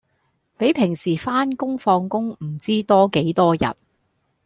[0.57, 3.75] 比平時番工放工唔知多幾多人